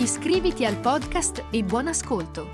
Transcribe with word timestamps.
Iscriviti 0.00 0.64
al 0.64 0.76
podcast 0.78 1.46
e 1.50 1.64
buon 1.64 1.88
ascolto! 1.88 2.48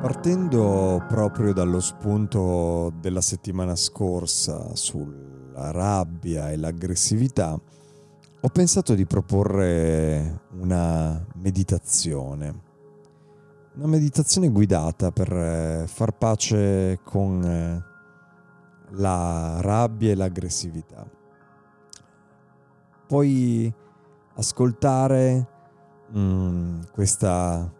Partendo 0.00 1.04
proprio 1.06 1.52
dallo 1.52 1.78
spunto 1.78 2.92
della 3.00 3.20
settimana 3.20 3.76
scorsa 3.76 4.74
sulla 5.60 5.70
rabbia 5.70 6.50
e 6.50 6.56
l'aggressività, 6.56 7.60
ho 8.42 8.48
pensato 8.48 8.94
di 8.94 9.04
proporre 9.04 10.40
una 10.58 11.22
meditazione. 11.34 12.68
Una 13.74 13.86
meditazione 13.86 14.48
guidata 14.48 15.12
per 15.12 15.32
eh, 15.32 15.84
far 15.86 16.12
pace 16.16 17.00
con 17.04 17.44
eh, 17.44 17.84
la 18.92 19.58
rabbia 19.60 20.10
e 20.10 20.14
l'aggressività. 20.14 21.06
Puoi 23.06 23.72
ascoltare 24.34 25.46
mm, 26.16 26.80
questa 26.92 27.70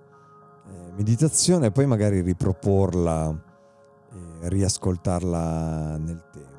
meditazione 0.96 1.66
e 1.66 1.70
poi 1.70 1.86
magari 1.86 2.20
riproporla 2.20 3.42
e 4.42 4.48
riascoltarla 4.48 5.96
nel 5.96 6.22
tempo. 6.30 6.49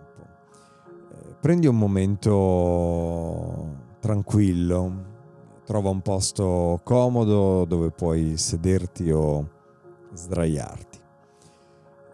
Prendi 1.42 1.66
un 1.66 1.76
momento 1.76 2.36
tranquillo, 4.00 4.94
trova 5.66 5.90
un 5.90 6.02
posto 6.02 6.80
comodo 6.84 7.66
dove 7.66 7.90
puoi 7.90 8.38
sederti 8.38 9.10
o 9.10 9.50
sdraiarti. 10.14 11.00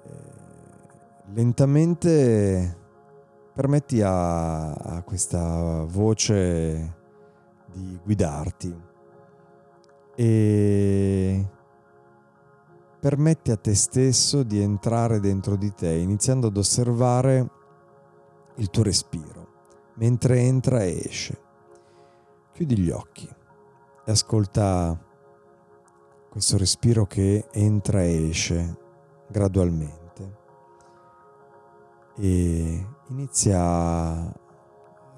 Eh, 0.05 0.09
lentamente 1.33 2.77
permetti 3.53 4.01
a, 4.01 4.71
a 4.71 5.01
questa 5.03 5.83
voce 5.83 6.95
di 7.73 7.99
guidarti 8.01 8.81
e 10.15 11.49
permetti 12.97 13.51
a 13.51 13.57
te 13.57 13.75
stesso 13.75 14.43
di 14.43 14.61
entrare 14.61 15.19
dentro 15.19 15.57
di 15.57 15.73
te, 15.73 15.95
iniziando 15.95 16.47
ad 16.47 16.55
osservare 16.55 17.55
il 18.57 18.69
tuo 18.69 18.83
respiro, 18.83 19.47
mentre 19.95 20.39
entra 20.41 20.83
e 20.83 21.01
esce. 21.05 21.41
Chiudi 22.53 22.77
gli 22.77 22.89
occhi 22.89 23.27
e 24.05 24.11
ascolta 24.11 24.99
questo 26.29 26.57
respiro 26.57 27.05
che 27.05 27.47
entra 27.51 28.03
e 28.03 28.29
esce 28.29 28.77
gradualmente 29.27 30.35
e 32.15 32.87
inizia 33.09 33.59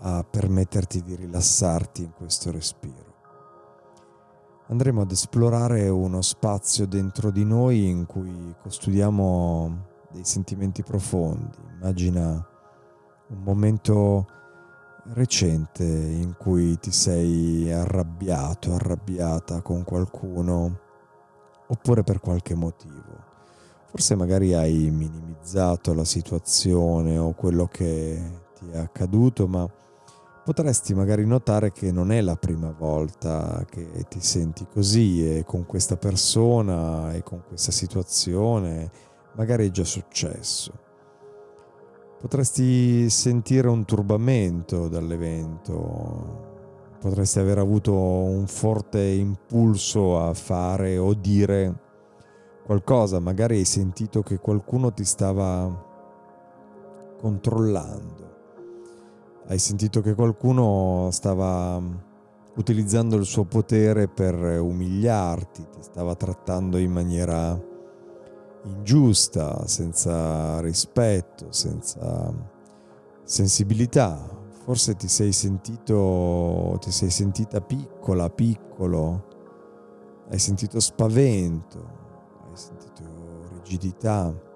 a 0.02 0.24
permetterti 0.24 1.02
di 1.02 1.16
rilassarti 1.16 2.04
in 2.04 2.12
questo 2.14 2.52
respiro 2.52 3.10
andremo 4.70 5.02
ad 5.02 5.12
esplorare 5.12 5.90
uno 5.90 6.22
spazio 6.22 6.86
dentro 6.86 7.32
di 7.32 7.44
noi 7.44 7.88
in 7.90 8.06
cui 8.06 8.56
custodiamo 8.62 9.88
dei 10.12 10.24
sentimenti 10.24 10.84
profondi. 10.84 11.58
Immagina 11.76 12.48
un 13.30 13.44
momento 13.44 14.28
recente 15.14 15.84
in 15.84 16.36
cui 16.38 16.78
ti 16.80 16.92
sei 16.92 17.72
arrabbiato, 17.72 18.74
arrabbiata 18.74 19.62
con 19.62 19.84
qualcuno 19.84 20.80
oppure 21.68 22.04
per 22.04 22.20
qualche 22.20 22.56
motivo. 22.56 23.28
Forse 23.90 24.16
magari 24.16 24.54
hai 24.54 24.90
minimizzato 24.92 25.94
la 25.94 26.06
situazione 26.06 27.18
o 27.18 27.34
quello 27.34 27.68
che 27.68 28.22
ti 28.58 28.70
è 28.70 28.78
accaduto, 28.78 29.48
ma 29.48 29.68
potresti 30.44 30.94
magari 30.94 31.26
notare 31.26 31.72
che 31.72 31.92
non 31.92 32.12
è 32.12 32.22
la 32.22 32.36
prima 32.36 32.72
volta 32.72 33.66
che 33.70 34.06
ti 34.08 34.22
senti 34.22 34.68
così 34.72 35.38
e 35.38 35.44
con 35.44 35.66
questa 35.66 35.98
persona 35.98 37.14
e 37.14 37.24
con 37.24 37.44
questa 37.48 37.72
situazione 37.72 38.92
magari 39.36 39.68
è 39.68 39.72
già 39.72 39.84
successo. 39.84 40.89
Potresti 42.20 43.10
sentire 43.10 43.70
un 43.70 43.86
turbamento 43.86 44.90
dall'evento, 44.90 46.98
potresti 47.00 47.40
aver 47.40 47.60
avuto 47.60 47.94
un 47.94 48.46
forte 48.46 49.02
impulso 49.02 50.20
a 50.20 50.34
fare 50.34 50.98
o 50.98 51.14
dire 51.14 51.80
qualcosa, 52.66 53.22
magari 53.22 53.60
hai 53.60 53.64
sentito 53.64 54.22
che 54.22 54.38
qualcuno 54.38 54.92
ti 54.92 55.06
stava 55.06 55.74
controllando. 57.18 58.36
Hai 59.48 59.58
sentito 59.58 60.02
che 60.02 60.14
qualcuno 60.14 61.08
stava 61.12 61.82
utilizzando 62.58 63.16
il 63.16 63.24
suo 63.24 63.46
potere 63.46 64.10
per 64.10 64.36
umiliarti, 64.36 65.66
ti 65.72 65.82
stava 65.82 66.16
trattando 66.16 66.78
in 66.78 66.92
maniera 66.92 67.69
ingiusta, 68.64 69.68
senza 69.68 70.60
rispetto, 70.62 71.52
senza 71.52 72.34
sensibilità. 73.24 74.38
Forse 74.64 74.96
ti 74.96 75.08
sei 75.08 75.32
sentito, 75.32 76.78
ti 76.80 76.92
sei 76.92 77.10
sentita 77.10 77.62
piccola, 77.62 78.30
piccolo, 78.30 79.26
hai 80.30 80.40
sentito 80.40 80.80
spavento, 80.80 81.78
hai 82.50 82.56
sentito 82.56 83.04
rigidità. 83.54 84.48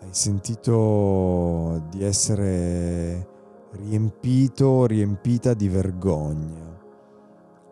Hai 0.00 0.14
sentito 0.14 1.82
di 1.90 2.04
essere 2.04 3.26
riempito, 3.72 4.86
riempita 4.86 5.54
di 5.54 5.68
vergogna, 5.68 6.78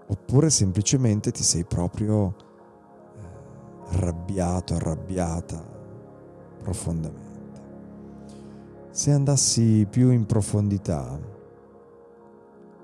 oppure 0.09 0.51
semplicemente 0.51 1.31
ti 1.31 1.45
sei 1.45 1.65
proprio 1.65 2.35
arrabbiato, 3.89 4.75
arrabbiata 4.75 5.63
profondamente. 6.63 7.35
Se 8.91 9.11
andassi 9.13 9.87
più 9.89 10.11
in 10.11 10.27
profondità, 10.27 11.19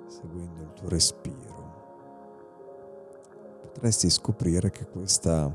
seguendo 0.07 0.63
il 0.63 0.73
tuo 0.75 0.89
respiro, 0.89 1.41
potresti 3.63 4.11
scoprire 4.11 4.71
che 4.71 4.87
questa 4.87 5.51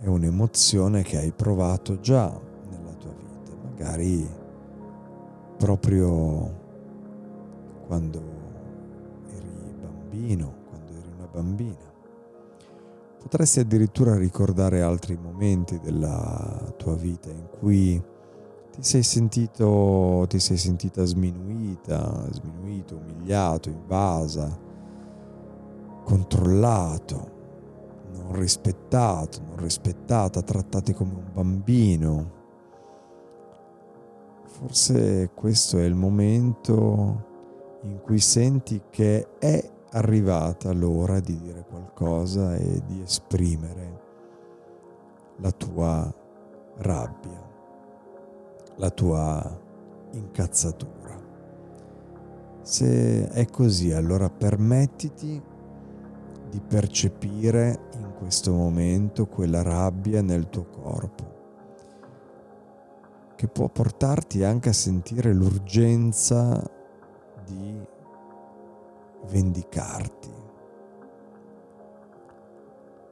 è 0.00 0.06
un'emozione 0.06 1.02
che 1.02 1.18
hai 1.18 1.32
provato 1.32 2.00
già 2.00 2.28
nella 2.70 2.92
tua 2.94 3.12
vita, 3.12 3.54
magari 3.62 4.26
proprio 5.58 6.56
quando 7.86 8.22
eri 9.34 9.74
bambino, 9.80 10.54
quando 10.68 10.92
eri 10.92 11.10
una 11.14 11.26
bambina. 11.26 11.87
Potresti 13.20 13.60
addirittura 13.60 14.16
ricordare 14.16 14.80
altri 14.80 15.16
momenti 15.16 15.78
della 15.80 16.72
tua 16.76 16.94
vita 16.94 17.30
in 17.30 17.48
cui 17.58 18.02
ti 18.70 18.82
sei 18.82 19.02
sentito, 19.02 20.24
ti 20.28 20.38
sei 20.38 20.56
sentita 20.56 21.04
sminuita, 21.04 22.26
sminuito, 22.30 22.96
umiliato, 22.96 23.68
invasa, 23.68 24.58
controllato 26.04 27.36
non 28.28 28.38
rispettato, 28.38 29.40
non 29.46 29.56
rispettata, 29.56 30.42
trattati 30.42 30.92
come 30.92 31.14
un 31.14 31.30
bambino. 31.32 32.36
Forse 34.44 35.30
questo 35.34 35.78
è 35.78 35.84
il 35.84 35.94
momento 35.94 37.26
in 37.82 38.00
cui 38.00 38.18
senti 38.18 38.82
che 38.90 39.38
è 39.38 39.70
arrivata 39.90 40.72
l'ora 40.72 41.20
di 41.20 41.38
dire 41.38 41.64
qualcosa 41.64 42.54
e 42.56 42.82
di 42.86 43.00
esprimere 43.00 44.00
la 45.36 45.50
tua 45.52 46.12
rabbia, 46.78 47.42
la 48.76 48.90
tua 48.90 49.60
incazzatura. 50.12 51.16
Se 52.62 53.28
è 53.28 53.46
così, 53.46 53.92
allora 53.92 54.28
permettiti 54.28 55.42
di 56.50 56.60
percepire 56.60 57.88
in 57.94 58.14
questo 58.18 58.52
momento 58.52 59.26
quella 59.26 59.62
rabbia 59.62 60.22
nel 60.22 60.48
tuo 60.50 60.64
corpo, 60.64 61.36
che 63.36 63.48
può 63.48 63.68
portarti 63.68 64.42
anche 64.44 64.68
a 64.70 64.74
sentire 64.74 65.32
l'urgenza 65.32 66.62
di 67.46 67.96
vendicarti. 69.26 70.32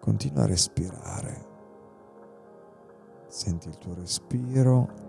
Continua 0.01 0.45
a 0.45 0.47
respirare. 0.47 1.45
Senti 3.27 3.69
il 3.69 3.77
tuo 3.79 3.95
respiro 3.95 5.05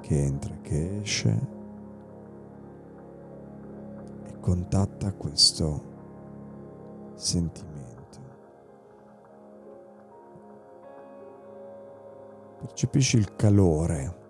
che 0.00 0.22
entra 0.22 0.54
e 0.54 0.60
che 0.62 1.00
esce 1.00 1.48
e 4.24 4.40
contatta 4.40 5.12
questo 5.12 5.82
sentimento. 7.14 7.74
Percepisci 12.58 13.18
il 13.18 13.36
calore 13.36 14.24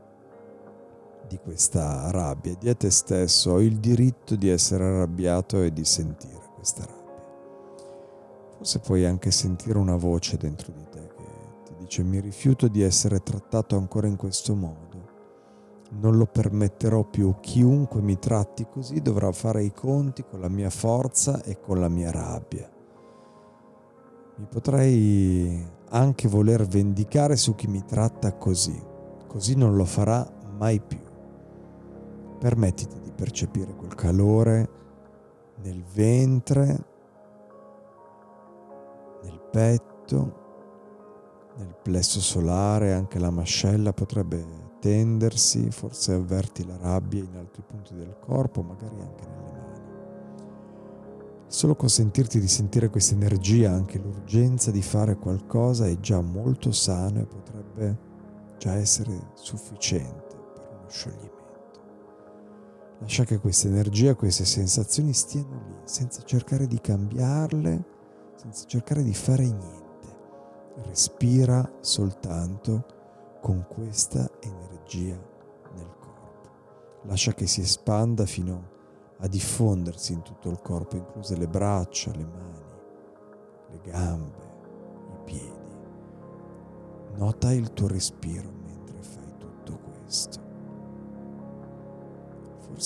di 1.28 1.38
questa 1.38 2.10
rabbia 2.10 2.54
di 2.58 2.68
a 2.68 2.74
te 2.74 2.90
stesso 2.90 3.52
ho 3.52 3.60
il 3.60 3.78
diritto 3.78 4.36
di 4.36 4.48
essere 4.48 4.84
arrabbiato 4.84 5.62
e 5.62 5.72
di 5.72 5.84
sentire 5.84 6.50
questa 6.54 6.84
rabbia. 6.84 6.94
Forse 8.56 8.78
puoi 8.80 9.04
anche 9.04 9.30
sentire 9.30 9.78
una 9.78 9.96
voce 9.96 10.36
dentro 10.36 10.72
di 10.72 10.84
te 10.90 11.08
che 11.14 11.24
ti 11.64 11.74
dice 11.78 12.02
mi 12.02 12.20
rifiuto 12.20 12.68
di 12.68 12.82
essere 12.82 13.22
trattato 13.22 13.76
ancora 13.76 14.06
in 14.06 14.16
questo 14.16 14.54
modo. 14.54 14.84
Non 15.98 16.16
lo 16.16 16.26
permetterò 16.26 17.04
più. 17.04 17.34
Chiunque 17.40 18.00
mi 18.00 18.18
tratti 18.18 18.66
così 18.68 19.00
dovrà 19.00 19.30
fare 19.32 19.62
i 19.62 19.72
conti 19.72 20.24
con 20.24 20.40
la 20.40 20.48
mia 20.48 20.70
forza 20.70 21.42
e 21.42 21.60
con 21.60 21.78
la 21.78 21.88
mia 21.88 22.10
rabbia. 22.10 22.68
Mi 24.36 24.46
potrei 24.50 25.64
anche 25.90 26.28
voler 26.28 26.66
vendicare 26.66 27.36
su 27.36 27.54
chi 27.54 27.68
mi 27.68 27.84
tratta 27.84 28.32
così. 28.34 28.78
Così 29.26 29.54
non 29.54 29.76
lo 29.76 29.84
farà 29.84 30.28
mai 30.58 30.80
più. 30.80 31.05
Permettiti 32.38 33.00
di 33.00 33.12
percepire 33.12 33.74
quel 33.74 33.94
calore 33.94 34.68
nel 35.62 35.82
ventre, 35.82 36.84
nel 39.22 39.40
petto, 39.50 40.44
nel 41.56 41.74
plesso 41.82 42.20
solare, 42.20 42.92
anche 42.92 43.18
la 43.18 43.30
mascella 43.30 43.92
potrebbe 43.92 44.44
tendersi, 44.80 45.70
forse 45.70 46.12
avverti 46.12 46.66
la 46.66 46.76
rabbia 46.76 47.22
in 47.22 47.34
altri 47.36 47.62
punti 47.66 47.94
del 47.94 48.16
corpo, 48.20 48.62
magari 48.62 49.00
anche 49.00 49.26
nelle 49.26 49.50
mani. 49.50 49.64
Solo 51.48 51.74
consentirti 51.74 52.38
di 52.38 52.48
sentire 52.48 52.90
questa 52.90 53.14
energia, 53.14 53.72
anche 53.72 53.98
l'urgenza 53.98 54.70
di 54.70 54.82
fare 54.82 55.16
qualcosa 55.16 55.86
è 55.86 55.98
già 55.98 56.20
molto 56.20 56.70
sano 56.72 57.20
e 57.20 57.26
potrebbe 57.26 57.98
già 58.58 58.74
essere 58.74 59.30
sufficiente 59.34 60.36
per 60.54 60.68
uno 60.78 60.88
scioglimento. 60.88 61.35
Lascia 62.98 63.24
che 63.24 63.38
questa 63.38 63.68
energia, 63.68 64.14
queste 64.14 64.46
sensazioni 64.46 65.12
stiano 65.12 65.62
lì, 65.68 65.76
senza 65.84 66.22
cercare 66.22 66.66
di 66.66 66.80
cambiarle, 66.80 67.84
senza 68.36 68.64
cercare 68.64 69.02
di 69.02 69.12
fare 69.12 69.44
niente. 69.44 69.84
Respira 70.86 71.70
soltanto 71.80 72.86
con 73.42 73.66
questa 73.68 74.30
energia 74.40 75.14
nel 75.74 75.94
corpo. 76.00 77.00
Lascia 77.02 77.34
che 77.34 77.46
si 77.46 77.60
espanda 77.60 78.24
fino 78.24 78.74
a 79.18 79.28
diffondersi 79.28 80.14
in 80.14 80.22
tutto 80.22 80.48
il 80.48 80.60
corpo, 80.60 80.96
incluse 80.96 81.36
le 81.36 81.48
braccia, 81.48 82.12
le 82.12 82.24
mani, 82.24 82.64
le 83.72 83.80
gambe, 83.82 84.54
i 85.12 85.24
piedi. 85.24 85.54
Nota 87.16 87.52
il 87.52 87.72
tuo 87.72 87.88
respiro 87.88 88.55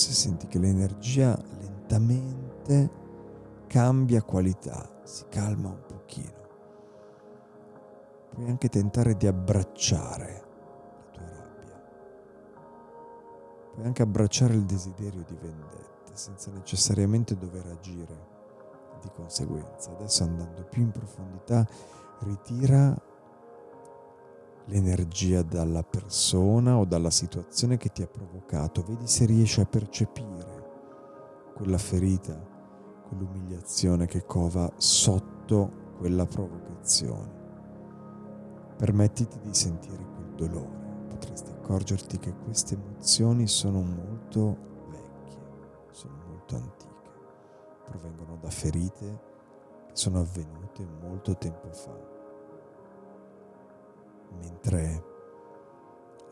forse 0.01 0.13
senti 0.15 0.47
che 0.47 0.59
l'energia 0.59 1.39
lentamente 1.59 2.91
cambia 3.67 4.23
qualità, 4.23 4.89
si 5.03 5.27
calma 5.29 5.69
un 5.69 5.83
pochino. 5.87 6.49
Puoi 8.31 8.49
anche 8.49 8.71
tentare 8.71 9.15
di 9.19 9.27
abbracciare 9.27 10.45
la 10.95 11.11
tua 11.13 11.29
rabbia. 11.29 11.83
Puoi 13.75 13.85
anche 13.85 14.01
abbracciare 14.01 14.55
il 14.55 14.65
desiderio 14.65 15.23
di 15.23 15.37
vendetta 15.39 16.15
senza 16.15 16.51
necessariamente 16.51 17.37
dover 17.37 17.67
agire 17.67 18.29
di 19.03 19.11
conseguenza. 19.15 19.91
Adesso 19.91 20.23
andando 20.23 20.65
più 20.65 20.81
in 20.81 20.93
profondità, 20.93 21.67
ritira 22.21 22.97
l'energia 24.67 25.43
dalla 25.43 25.83
persona 25.83 26.77
o 26.77 26.85
dalla 26.85 27.11
situazione 27.11 27.77
che 27.77 27.91
ti 27.91 28.03
ha 28.03 28.07
provocato, 28.07 28.83
vedi 28.83 29.07
se 29.07 29.25
riesci 29.25 29.61
a 29.61 29.67
percepire 29.67 30.69
quella 31.55 31.79
ferita, 31.79 32.39
quell'umiliazione 33.09 34.07
che 34.07 34.25
cova 34.25 34.71
sotto 34.77 35.89
quella 35.99 36.27
provocazione. 36.27 37.39
Permettiti 38.77 39.39
di 39.41 39.53
sentire 39.53 40.05
quel 40.15 40.35
dolore, 40.35 41.07
potresti 41.09 41.51
accorgerti 41.51 42.19
che 42.19 42.35
queste 42.45 42.75
emozioni 42.75 43.47
sono 43.47 43.83
molto 43.83 44.57
vecchie, 44.89 45.41
sono 45.91 46.15
molto 46.29 46.57
antiche, 46.57 47.11
provengono 47.85 48.39
da 48.41 48.51
ferite 48.51 49.29
che 49.87 49.95
sono 49.95 50.21
avvenute 50.21 50.87
molto 51.03 51.37
tempo 51.37 51.71
fa 51.73 52.20
mentre 54.39 55.05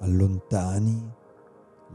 allontani 0.00 1.16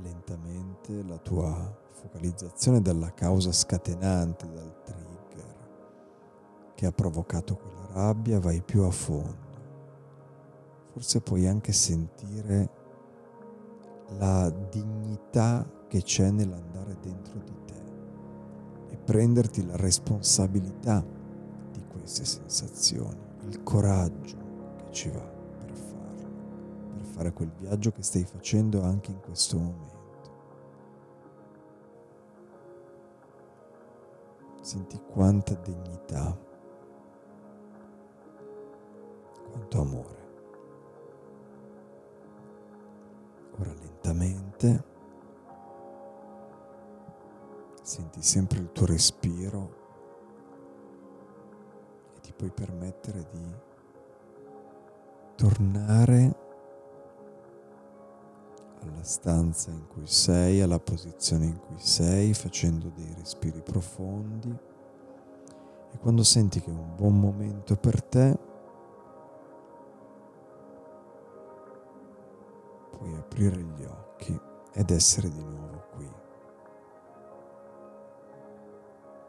lentamente 0.02 1.04
la 1.04 1.18
tua 1.18 1.82
focalizzazione 1.92 2.82
dalla 2.82 3.14
causa 3.14 3.52
scatenante, 3.52 4.52
dal 4.52 4.82
trigger 4.84 5.12
che 6.76 6.86
ha 6.86 6.92
provocato 6.92 7.56
quella 7.56 7.88
rabbia, 7.94 8.40
vai 8.40 8.62
più 8.62 8.82
a 8.82 8.92
fondo. 8.92 9.52
Forse 10.92 11.22
puoi 11.22 11.48
anche 11.48 11.72
sentire 11.72 12.82
la 14.18 14.50
dignità 14.50 15.68
che 15.88 16.02
c'è 16.02 16.30
nell'andare 16.30 16.98
dentro 17.02 17.40
di 17.40 17.56
te 17.66 17.81
e 18.90 18.98
prenderti 18.98 19.66
la 19.66 19.76
responsabilità 19.76 21.04
di 21.72 21.83
queste 21.88 22.26
sensazioni, 22.26 23.19
il 23.48 23.64
coraggio 23.64 24.38
che 24.78 24.92
ci 24.92 25.10
va 25.10 25.32
fare 27.04 27.33
quel 27.33 27.52
viaggio 27.52 27.92
che 27.92 28.02
stai 28.02 28.24
facendo 28.24 28.81
anche 28.81 29.12
in 29.12 29.19
questo 29.19 29.57
momento. 29.57 30.02
Senti 34.62 35.00
quanta 35.12 35.54
dignità, 35.56 36.38
quanto 39.52 39.81
amore. 39.81 40.22
Ora 43.60 43.74
lentamente 43.74 44.92
senti 47.81 48.22
sempre 48.24 48.60
il 48.60 48.72
tuo 48.72 48.86
respiro 48.86 49.81
e 52.16 52.19
ti 52.22 52.33
puoi 52.33 52.50
permettere 52.50 53.28
di 53.30 53.54
tornare 55.36 56.43
alla 58.87 59.04
stanza 59.04 59.71
in 59.71 59.87
cui 59.87 60.07
sei, 60.07 60.61
alla 60.61 60.80
posizione 60.80 61.45
in 61.45 61.59
cui 61.59 61.80
sei, 61.80 62.33
facendo 62.33 62.90
dei 62.90 63.13
respiri 63.16 63.61
profondi. 63.61 64.56
E 65.92 65.97
quando 65.99 66.23
senti 66.23 66.59
che 66.59 66.71
è 66.71 66.73
un 66.73 66.95
buon 66.95 67.19
momento 67.19 67.75
per 67.75 68.04
te, 68.04 68.37
puoi 72.97 73.16
aprire 73.16 73.61
gli 73.61 73.83
occhi 73.83 74.40
ed 74.73 74.90
essere 74.90 75.30
di 75.30 75.44
nuovo 75.44 75.83
qui, 75.94 76.11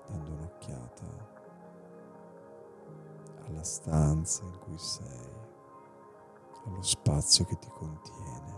dando 0.08 0.30
un'occhiata 0.30 1.32
alla 3.46 3.62
stanza 3.62 4.42
in 4.44 4.58
cui 4.58 4.78
sei, 4.78 5.32
allo 6.64 6.82
spazio 6.82 7.44
che 7.44 7.58
ti 7.58 7.68
contiene 7.68 8.53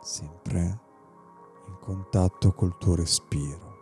sempre 0.00 0.80
in 1.66 1.78
contatto 1.80 2.52
col 2.52 2.76
tuo 2.78 2.94
respiro, 2.94 3.76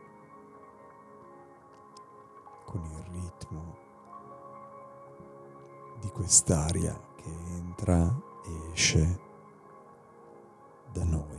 con 2.64 2.84
il 2.84 3.04
ritmo 3.10 3.76
di 6.00 6.08
quest'aria 6.10 6.98
che 7.16 7.30
entra 7.56 8.06
e 8.44 8.72
esce 8.72 9.20
da 10.92 11.04
noi. 11.04 11.34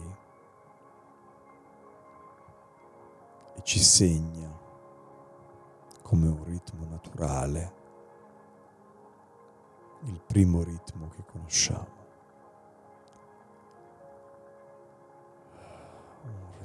ci 3.65 3.79
segna 3.79 4.47
come 6.03 6.27
un 6.27 6.43
ritmo 6.43 6.85
naturale, 6.85 7.73
il 10.03 10.21
primo 10.21 10.61
ritmo 10.61 11.07
che 11.09 11.25
conosciamo. 11.25 12.04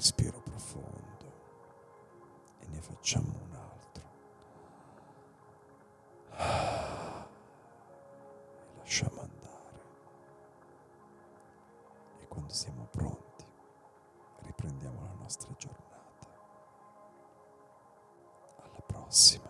Respiro 0.00 0.40
profondo 0.40 1.30
e 2.60 2.66
ne 2.68 2.80
facciamo 2.80 3.38
un 3.44 3.52
altro. 3.54 4.04
E 8.70 8.76
lasciamo 8.78 9.20
andare. 9.20 9.84
E 12.20 12.26
quando 12.28 12.50
siamo 12.50 12.86
pronti, 12.90 13.44
riprendiamo 14.38 15.02
la 15.02 15.12
nostra 15.18 15.52
giornata. 15.58 16.28
Alla 18.56 18.82
prossima 18.86 19.49